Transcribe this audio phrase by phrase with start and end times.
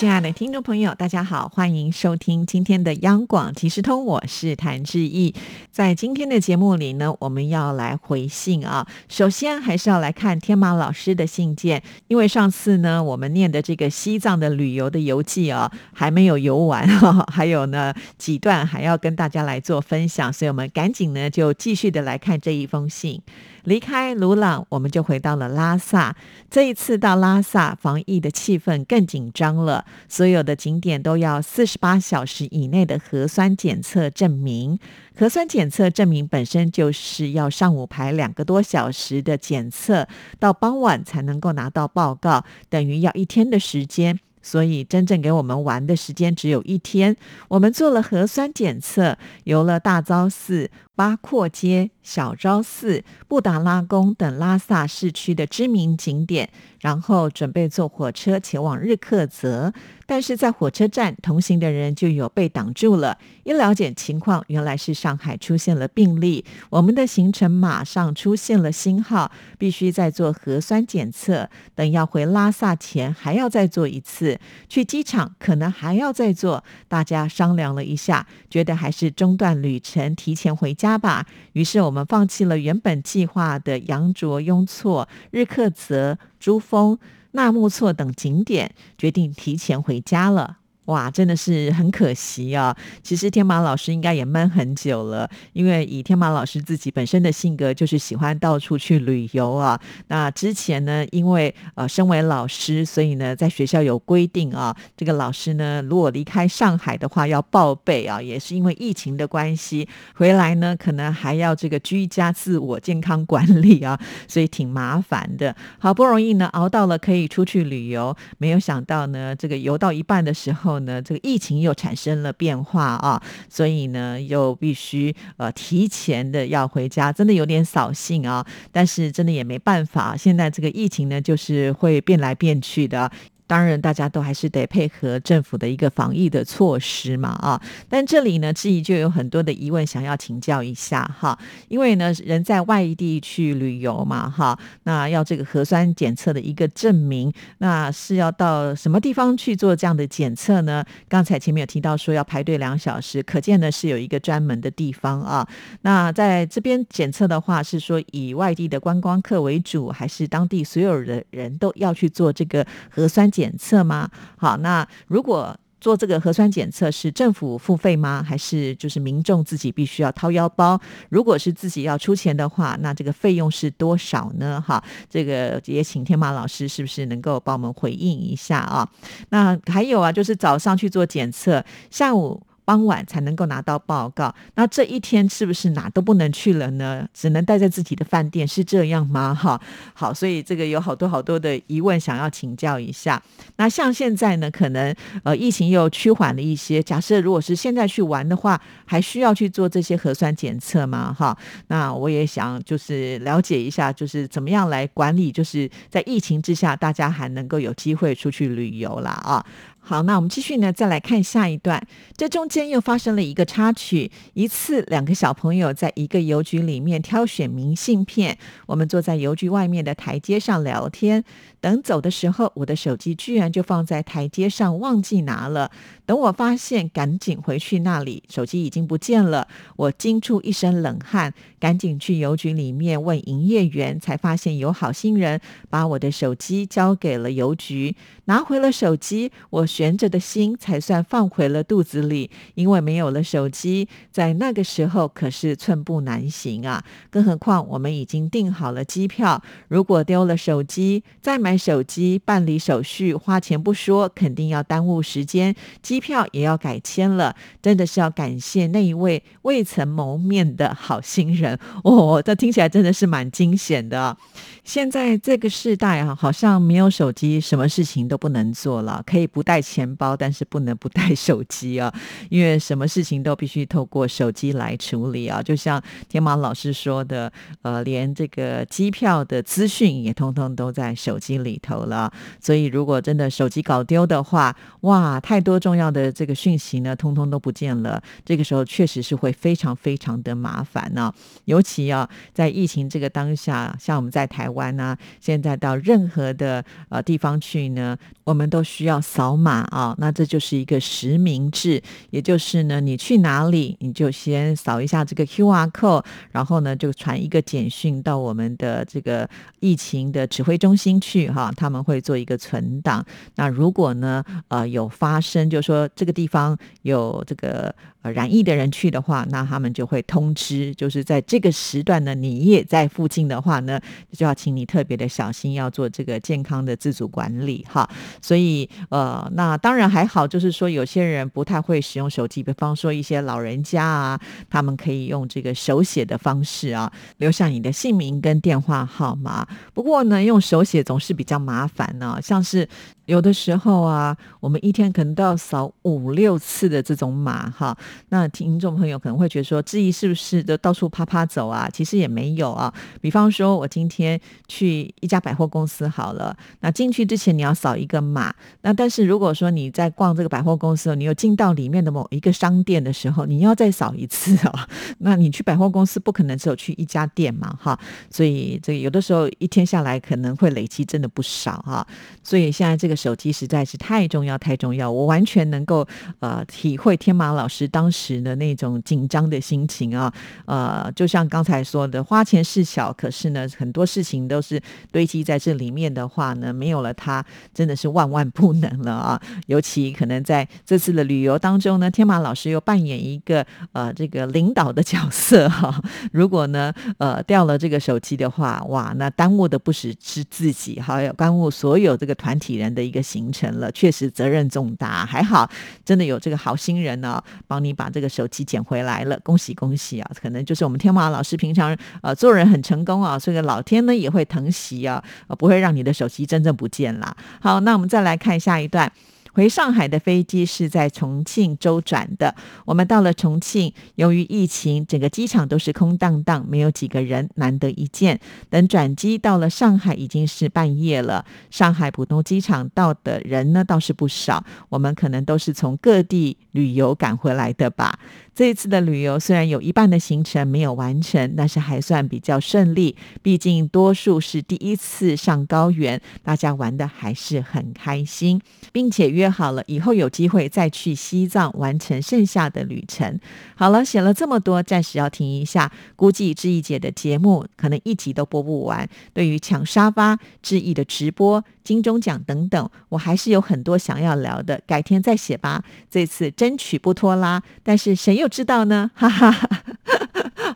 [0.00, 5.34] 亲爱的听众朋友，大家好，欢迎收听今天的央广即时通，我是谭志毅。
[5.70, 8.86] 在今天的节目里呢，我们要来回信啊。
[9.10, 16.88] 首先还是要来看天马老师的信件，因为上次呢，我们念的这个西藏的旅游的游记啊，还没有游完，
[17.30, 23.20] 还有呢几段还要跟大家来做分享，所以我们赶紧呢就继续的来看这一封信。
[23.64, 26.16] 离开鲁朗，我们就回到了拉萨。
[26.50, 29.84] 这一次到拉萨，防疫的气氛更紧张了。
[30.08, 34.78] 所有的景点都要四十八小时以内的核酸检测证明。
[35.16, 44.18] 核酸检测证明本身就是要上午排两个多小时的检测，到傍晚才能够拿到报告，等于要一天的时间。
[44.42, 47.14] 所以真正给我们玩的时间只有一天。
[47.48, 59.72] 我们做了核酸检测，游了大昭寺、八廓街、小昭寺、布达拉宫等拉萨市区的知名景点，然后准备坐火车前往日喀则。
[60.04, 63.16] 但是在火车站同行的人就有被挡住了。
[63.44, 71.48] 一了解情况，原来是上海出现了病例，我们的行程马上出现了星号，必须再做核酸检测。
[71.76, 76.64] 等要回拉萨前还要再做一次，去机场可能还要再做。
[76.88, 81.26] 大家商量了一下，觉得还是中断旅程，提前回家吧。
[81.52, 86.98] 于是我们放弃了原本计划的羊卓、雍措、日喀则、珠峰。
[87.32, 90.59] 纳木错等景点，决定提前回家了。
[90.90, 92.76] 哇，真的是很可惜啊！
[93.00, 99.80] 其实天马老师应该也闷很久了，因为以天马老师自己本身的性格，就是喜欢到处去旅游啊。
[100.08, 113.96] 那之前呢，因为呃身为老师，所以呢在学校有规定啊，这个老师呢如果离开上海的话要报备啊，也是因为疫情的关系，回来呢可能还要这个居家自我健康管理啊，
[114.26, 115.54] 所以挺麻烦的。
[115.78, 120.79] 好不容易呢熬到了可以出去旅游，没有想到呢这个游到一半的时候。
[120.80, 128.44] 呢，这个疫情又产生了变化啊，所以呢，又必须呃提前的要回家，真的有点扫兴啊。
[128.72, 133.10] 但是真的也没办法，现在这个疫情呢，就是会变来变去的。
[133.50, 137.60] 当然，大家都还是得配合政府的一个防疫的措施嘛，啊！
[137.88, 150.84] 但这里呢，质疑就有很多的疑问想要请教一下哈，因为呢，人在外地去旅游嘛，哈，那要这个核酸检测的一个证明，那是要到什么地方去做这样的检测呢？
[151.08, 155.44] 刚才前面有提到说要排队两小时，可见呢是有一个专门的地方啊。
[155.82, 163.39] 那在这边检测的话，是说以外地的观光客为主，还是当地所有的人都要去做这个核酸检？
[163.40, 164.10] 检测吗？
[164.36, 168.22] 好，那如果做这个核酸检测是政府付费吗？
[168.22, 170.78] 还是就是民众自己必须要掏腰包？
[171.08, 174.60] 如果是自己要出钱的话，那这个费用是多少呢？
[174.60, 178.86] 哈，这个也请天马老师是不是能够帮我们回应一下啊？
[179.30, 182.42] 那还有啊，就是早上去做检测，下午。
[182.70, 187.04] 傍晚才能够拿到报告，那这一天是不是哪都不能去了呢？
[187.12, 189.34] 只能待在自己的饭店，是这样吗？
[189.34, 189.60] 哈，
[189.92, 193.20] 好，所以这个有好多好多的疑问想要请教一下。
[193.56, 194.94] 那像现在呢，可能
[195.24, 196.80] 呃疫情又趋缓了一些。
[196.80, 201.12] 假设如果是现在去玩的话，还需要去做这些核酸检测吗？
[201.12, 209.10] 哈，那我也想就是了解一下，就是怎么样来管理，就是在疫情之下，大家还能够有机会出去旅游啦。
[209.10, 209.44] 啊。
[209.82, 211.84] 好，那我们继续呢，再来看下一段。
[212.16, 214.10] 这中间又发生了一个插曲。
[214.34, 218.38] 一次，两个小朋友在一个邮局里面挑选明信片。
[218.66, 221.24] 我们坐在邮局外面的台阶上聊天。
[221.60, 225.70] 等走的时候，我的手机居然就放在台阶上，忘记拿了。
[226.06, 229.46] 等我发现，赶紧回去那里，手机已经不见了。
[229.76, 237.94] 我惊出一身冷汗，赶紧去邮局里面问营业员，才发现有好心人把我的手机交给了邮局。
[238.24, 242.30] 拿回了手机，我悬着的心才算放回了肚子里。
[242.54, 246.82] 因为没有了手机，在那个时候可是寸步难行啊！
[247.10, 251.49] 更何况我们已经订好了机票，如果丢了手机，再买。
[251.50, 255.52] 买手机、办理手续、花钱不说，肯定要耽误时间，
[255.82, 257.34] 机票也要改签了。
[257.60, 264.16] 真的是要感谢那一位未曾谋面的好心人 哦，这听起来真的是蛮惊险的。
[264.62, 269.02] 现在这个时代啊，好像没有手机，什么事情都不能做了。
[269.04, 271.92] 可以不带钱包，但是不能不带手机啊，
[272.28, 275.42] 因为什么事情都必须透过手机来处理啊。
[275.42, 277.32] 就像天马老师说的，
[277.62, 282.12] 呃，连这个机票的资讯也通通都在手机里头了。
[282.40, 288.00] 所以，如果真的手机搞丢的话，哇，太多重要的这个讯息呢，通通都不见了。
[288.24, 291.12] 这个时候确实是会非常非常的麻烦呢。
[291.46, 294.60] 尤其啊，在疫情这个当下，像我们在台湾。
[294.60, 294.94] 湾呢？
[295.20, 299.94] 现在到任何的呃地方去呢，我们都需要扫码啊。
[299.96, 309.26] 那这就是一个实名制，也就是呢，你去哪里，你就先扫一下这个 Q R code，然后呢，就传一个简讯到我们的这个
[309.60, 313.04] 疫情的指挥中心去哈，他们会做一个存档。
[313.36, 317.74] 那如果呢，呃，有发生，就说这个地方有这个。
[318.02, 323.78] 呃，染疫的人去的话，那他们就会通知，就是在这个时段呢，你也在附近的话呢，
[324.12, 327.86] 就要请你特别的小心，要做这个健康的自主管理哈。
[328.22, 334.18] 所以，呃，那当然还好，就是说有些人不太会使用手机，比方说一些老人家啊，
[334.48, 339.46] 他们可以用这个手写的方式啊，留下你的姓名跟电话号码。
[339.74, 342.66] 不过呢，用手写总是比较麻烦呢，像是。
[343.06, 347.76] 有的时候啊，我们一天可能都要扫五六次的这种码哈。
[348.10, 351.68] 那听众朋友可能会觉得说，质疑是不是都到处啪啪走啊？
[351.72, 352.72] 其实也没有啊。
[353.00, 358.32] 比方说，我今天去一家百货公司好了，那进去之前你要扫一个码。
[358.60, 364.54] 那但是如果说你在逛这个百货公司，你有进到里面的某一个商店的时候，你要再扫一次哦。
[364.98, 367.76] 那你去百货公司不可能只有去一家店嘛哈。
[368.08, 371.84] 所以这个有的时候一天下来可能会累积真的不少哈。
[372.22, 372.99] 所以现在这个。
[373.00, 375.86] 手机实在是太重要，太重要，我完全能够
[376.18, 380.12] 呃体会天马老师当时的那种紧张的心情啊，
[380.44, 384.60] 呃，就像刚才说的，花钱事小，可是呢，很多事情都是
[384.92, 387.24] 堆积在这里面的话呢，没有了它，
[387.54, 389.22] 真的是万万不能了啊！
[389.46, 395.82] 尤其可能在这次的旅游当中呢，天马老师又扮演一个呃这个领导的角色哈，
[396.12, 402.79] 如果呢呃掉了这个手机的话，哇，那耽误的不只是自己，还有耽误所有这个团体人的。
[402.80, 405.04] 的一个行程了，确实责任重大。
[405.04, 405.46] 还好，
[405.84, 410.10] 真的有这个好心人呢，帮你把这个手机捡回来了，恭喜恭喜啊！
[410.22, 415.04] 可能就是我们天马老师平常呃做人很成功啊，所以老天呢也会疼惜啊，
[415.38, 417.14] 不会让你的手机真正不见啦。
[417.42, 418.90] 好，那我们再来看下一段。
[419.32, 422.34] 回上海的飞机是在重庆周转的。
[422.64, 428.18] 我们到了重庆，由于疫情，整个机场都是空荡荡，没有几个人，难得一见。
[428.48, 431.24] 等转机到了上海，已经是半夜了。
[431.50, 434.44] 上海浦东机场到的人呢，倒是不少。
[434.68, 437.98] 我们可能都是从各地旅游赶回来的吧。
[438.32, 442.96] 这一次的旅游虽然有一半的行程没有完成，但是还算比较顺利。
[443.22, 448.40] 毕竟多数是第一次上高原，大家玩的还是很开心，
[448.72, 453.20] 并且约约好了以后有机会再去西藏完成剩下的旅程。
[453.54, 455.70] 好了，写了这么多，暂时要停一下。
[455.94, 458.88] 估计志毅姐的节目可能一集都播不完。
[459.12, 461.44] 对于抢沙发、志毅的直播。
[461.62, 465.62] 金钟奖等等，我还是有很多想要聊的，改天再写吧。
[465.88, 468.90] 这次争取不拖拉，但是谁又知道呢？
[468.94, 469.48] 哈哈哈。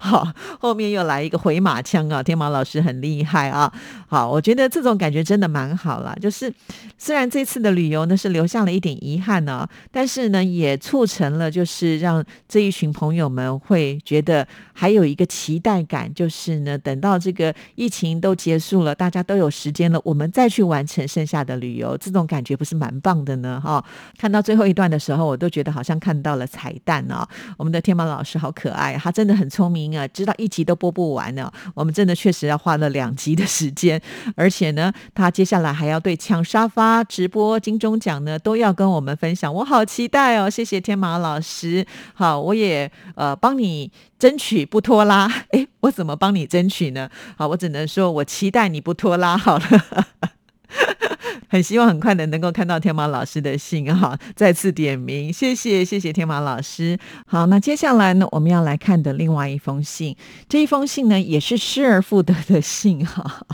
[0.04, 0.28] 好，
[0.60, 2.22] 后面又来一个回马枪啊！
[2.22, 3.72] 天马老师很厉害啊。
[4.06, 6.14] 好，我觉得这种感觉真的蛮好了。
[6.20, 6.52] 就是
[6.98, 23.58] 虽然这次的旅游呢是留下了一点遗憾呢，但是呢也促成了，就是让这一群朋友们会觉得还有一个期待感，就是呢等到这个疫情都结束了，大家都有时间了，我们再去完成剩下的旅游，这种感觉不是蛮棒的呢？
[23.64, 23.82] 哈，
[24.18, 27.26] 看到最后一段的时候，我都觉得好像看到了彩蛋啊！
[27.56, 29.93] 我们的天马老师好可爱，他真的很聪明。
[29.98, 31.50] 啊，知道一集都播不完呢。
[31.74, 34.00] 我们真的确实要花了两集的时间，
[34.36, 39.52] 而且呢，他接下来还要对抢沙发、直播金钟奖呢，都要跟我们分享。
[39.52, 40.48] 我好期待哦！
[40.50, 41.86] 谢谢天马老师。
[42.14, 45.26] 好，我也呃帮你争取不拖拉。
[45.50, 47.10] 哎，我怎么帮你争取呢？
[47.36, 49.36] 好，我只能说我期待你不拖拉。
[49.36, 49.64] 好了。
[51.54, 56.98] 很希望很快的能够看到天马老师的信哈，再次点名，谢谢谢谢天马老师。
[57.28, 60.16] 好，那接下来呢，我们要来看的另外一封信，
[60.48, 63.46] 这一封信呢也是失而复得的信哈。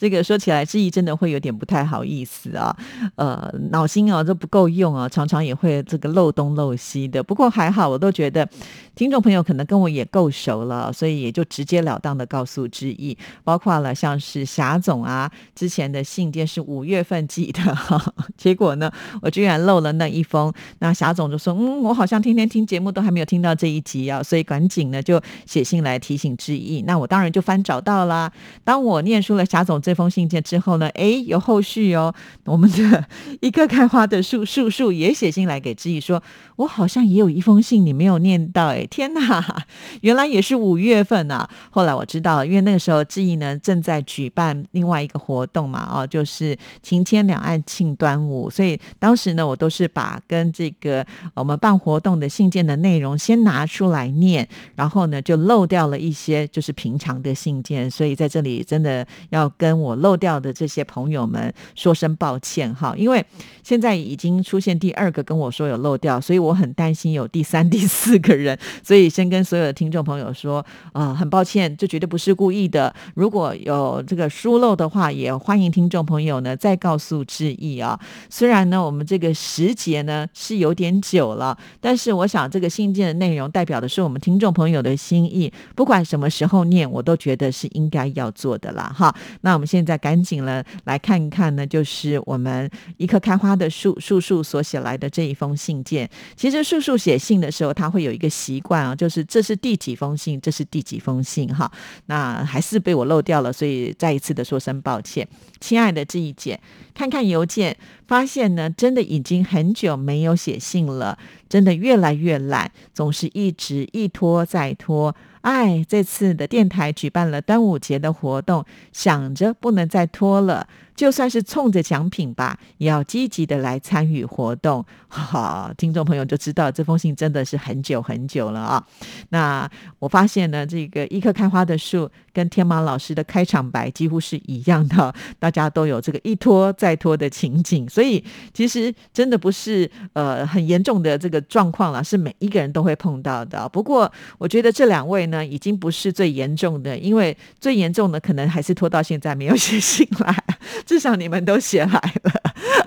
[0.00, 2.74] 这个说起来，志毅真的会有点不太好意思啊，
[3.16, 7.22] 呃，脑筋啊都不够用啊，常常也会这个漏东漏西的。
[7.22, 8.48] 不过还好，我都觉得
[8.94, 13.14] 听众朋友可能跟我也够熟了，所以也就直截了当的告诉志毅，
[13.44, 18.02] 包括了像是霞总啊，之前的信件是五月份寄的哈，
[18.38, 18.90] 结果呢，
[19.20, 26.80] 我居然漏了那一封，那霞总就说，嗯，我好像天天听节目都还没有听到这一集啊，所以赶紧呢就写信来提醒志毅。
[26.86, 28.32] 那我当然就翻找到啦。
[28.64, 32.14] 当我念出了霞总这这封信件之后呢，哎，有后续哦。
[32.44, 33.04] 我们的
[33.40, 36.22] 一个开花的树树树也写信来给志毅说，
[36.54, 39.64] 我好像也有一封信你没有念到，哎，天哪，
[40.02, 41.50] 原来也是五月份啊。
[41.70, 51.04] 后来我知道，因为那个时候志毅呢正在举办另外一个活动嘛，哦，就是晴天两岸庆端午，所以当时呢，我都是把跟这个
[51.34, 63.24] 我们办活动的信件的内容先拿出来念，然后呢就漏掉了一些就是平常的信件，所以在这里真的要跟我漏掉的这些朋友们说声抱歉哈，因为
[63.62, 72.94] 现在已经出现第二个跟我说有漏掉，所以我很担心有第三、 第四个人，所以先跟所有的听众朋友说，啊，很抱歉，这绝对不是故意的。
[73.14, 77.98] 如果有这个疏漏的话，也欢迎听众朋友呢再告诉致意啊。
[78.28, 88.92] 虽然呢，我们这个时节呢是有点久了，但是我想这个信件的内容代表的是我们听众朋友的心意，不管什么时候念，我都觉得是应该要做的啦。
[88.94, 89.14] 哈。
[89.42, 96.10] 那我们现在赶紧了来看一看呢，就是我们一棵开花的树树树所写来的这一封信件。
[96.34, 101.70] 其实树树写信的时候，他会有一个习惯啊，就是这是第几封信，这是第几封信哈。
[102.06, 105.28] 那还是被我漏掉了，所以再一次的说声抱歉，
[105.60, 106.60] 亲爱的这一姐，
[106.92, 107.76] 看看邮件，
[108.08, 111.16] 发现呢，真的已经很久没有写信了，
[111.48, 115.14] 真的越来越懒，总是一直一拖再拖。
[115.42, 120.66] 哎，这次的电台举办了端午节的活动，想着不能再拖了。
[121.00, 124.84] 就算是冲着奖品吧，也要积极的来参与活动。
[125.08, 128.86] 哈，听众朋友就知道这封信真的是很久很久了啊。
[129.30, 129.66] 那
[129.98, 143.66] 我发现呢，这个一棵开花的树跟天马老师的开场白几乎是一样的， 大家都有这个一拖再拖的情景，所以其实真的不是呃很严重的这个状况了，是每一个人都会碰到的。
[143.70, 150.44] 不过我觉得这两位呢，已经不是最严重的，因为最严重的可能还是拖到现在没有写信来。
[150.90, 151.92] 至少你们都写来
[152.24, 152.32] 了，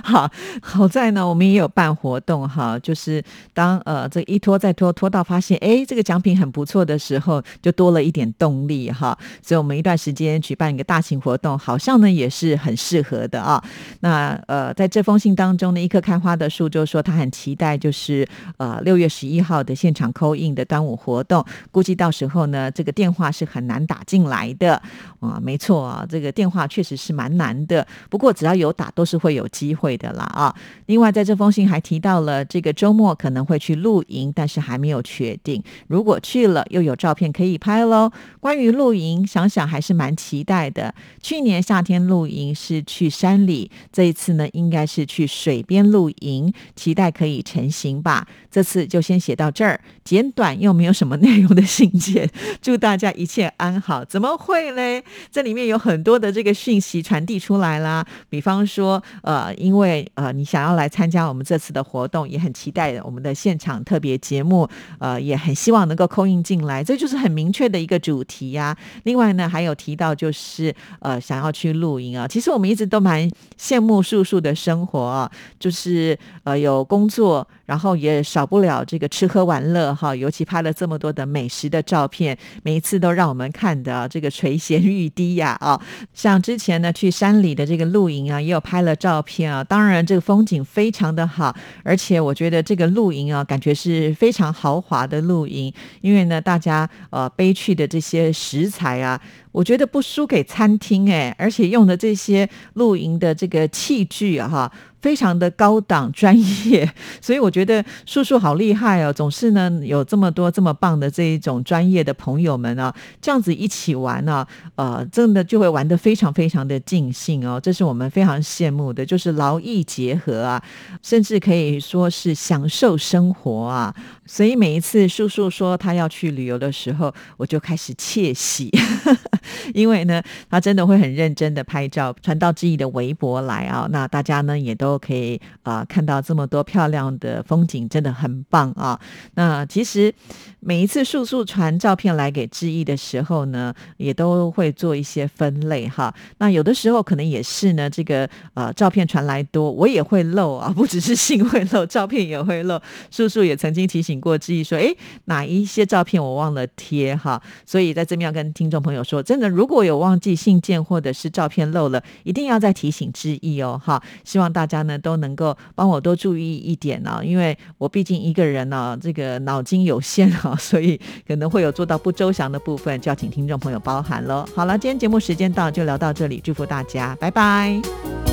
[0.05, 0.29] 好
[0.61, 9.17] 好在呢，我们也有办活动哈，就是当呃这一拖再拖，拖到发现哎这个奖品很不错的时候，就多了一点动力哈。
[9.41, 13.63] 所以我们一段时间举办一个大型活动，好像呢也是很适合的啊。
[14.01, 24.75] 那呃在这封信当中呢，一棵开花的树就说他很期待，就是呃六月十一号的现场扣印的端午活动，估计到时候呢这个电话是很难打进来的
[25.21, 25.39] 啊。
[25.41, 27.87] 没错啊，这个电话确实是蛮难的。
[28.09, 30.55] 不过只要有打，都是会有机会的啦啊！
[30.85, 35.61] 另外，在这封信还提到了这个周末可能会去露营，但是还没有确定。
[35.87, 38.11] 如果去了，又有照片可以拍喽。
[38.39, 40.95] 关于露营，想想还是蛮期待的。
[41.21, 48.25] 去年夏天露营是去山里，这一次呢，应该是去水边露营，期待可以成行吧。
[48.49, 52.29] 这次就先写到这儿，简短又没有什么内容的信件。
[52.61, 54.05] 祝大家一切安好。
[54.05, 55.03] 怎么会嘞？
[55.29, 57.73] 这里面有很多的这个讯息传递出来。
[57.83, 59.82] 啦，比方说，呃，因为
[60.15, 64.67] 呃，你想要来参加我们这次的活动，也很期待我们的现场特别节目，
[64.99, 68.75] 呃，也很希望能够扣印进来，这就是很明确的一个主题呀。
[69.03, 72.27] 另外呢，还有提到就是呃，想要去露营啊。
[72.27, 77.47] 其实我们一直都蛮羡慕叔叔的生活，就是呃有工作。
[77.65, 85.79] 然后也少不了这个吃喝玩乐哈，尤其拍了这么多的美食的照片，每一次都让我们看的这个垂涎欲滴呀啊！
[86.13, 89.63] 像之前呢去山里的这个露营啊，也有拍了照片啊。
[89.73, 99.19] 当然这个风景非常的好，而且我觉得这个露营啊，感觉是非常豪华的露营，因为呢大家呃背去的这些食材啊。
[99.53, 104.69] 我觉得不输给餐厅哎，而且用的这些露营的这个器具哈，
[104.99, 106.91] 非常的高档专业，
[107.21, 114.45] 所以我觉得叔叔好厉害哦，总是呢有这么多这么棒的这一种专业的朋友们啊，这样子一起玩呢，
[114.75, 120.61] 呃，真的就会玩得非常非常的尽兴哦，这是我们非常羡慕的，就是劳逸结合啊，
[121.03, 123.93] 甚至可以说是享受生活啊。
[124.25, 128.71] 所以每一次叔叔说他要去旅游的时候，我就开始窃喜，
[129.73, 133.87] 因为呢，他真的会很认真的拍照传到志毅的微博来啊。
[133.91, 138.99] 那大家呢也都可以啊看到这么多漂亮的风景，真的很棒啊。
[139.35, 140.13] 那其实
[140.59, 146.13] 每一次叔叔传照片来给志毅的时候呢，也都会做一些分类哈。
[146.37, 152.81] 那有的时候可能也是呢，这个呃照片传来多，我也会漏啊，不只是信会漏，照片也会漏。
[153.11, 154.93] 叔叔也曾经提醒过之意说，哎，
[155.25, 157.41] 哪一些照片我忘了贴哈。
[157.65, 164.01] 所以在这边要跟听众朋友说，真的如果有忘记信件或者是照片漏了，一定要再提醒之意哦哈。
[164.23, 174.45] 希望大家呢都能够帮我多注意一点呢，因为我毕竟一个人呢，这个脑筋有限啊， 所以可能会有做到不周详的部分，就要请听众朋友包涵喽。
[174.55, 178.32] 好了，今天节目时间到，就聊到这里，祝福大家，拜拜。